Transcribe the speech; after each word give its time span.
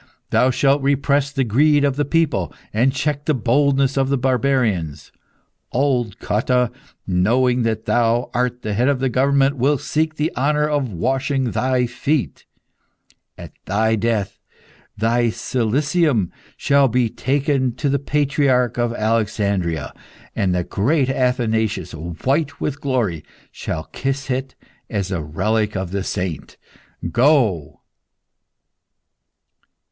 Thou 0.31 0.49
shalt 0.49 0.81
repress 0.81 1.31
the 1.31 1.43
greed 1.43 1.83
of 1.83 1.95
the 1.95 2.05
people, 2.05 2.51
and 2.73 2.91
check 2.91 3.25
the 3.25 3.35
boldness 3.35 3.97
of 3.97 4.09
the 4.09 4.17
barbarians. 4.17 5.11
Old 5.71 6.17
Cotta, 6.17 6.71
knowing 7.05 7.61
that 7.61 7.85
thou 7.85 8.31
art 8.33 8.63
the 8.63 8.73
head 8.73 8.87
of 8.87 8.99
the 8.99 9.09
government, 9.09 9.57
will 9.57 9.77
seek 9.77 10.15
the 10.15 10.35
honour 10.35 10.67
of 10.67 10.91
washing 10.91 11.51
thy 11.51 11.85
feet. 11.85 12.47
At 13.37 13.51
thy 13.65 13.95
death 13.95 14.39
thy 14.97 15.29
cilicium 15.29 16.31
shall 16.57 16.87
be 16.87 17.07
taken 17.07 17.75
to 17.75 17.87
the 17.87 17.99
patriarch 17.99 18.79
of 18.79 18.95
Alexandria, 18.95 19.93
and 20.35 20.55
the 20.55 20.63
great 20.63 21.09
Athanasius, 21.11 21.93
white 21.93 22.59
with 22.59 22.81
glory, 22.81 23.23
shall 23.51 23.83
kiss 23.83 24.31
it 24.31 24.55
as 24.89 25.09
the 25.09 25.21
relic 25.21 25.75
of 25.75 25.93
a 25.93 26.01
saint. 26.01 26.57
Go!" 27.11 27.81